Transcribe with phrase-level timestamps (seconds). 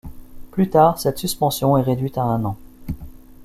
[0.49, 2.57] Plus tard, cette suspension est réduite à un an.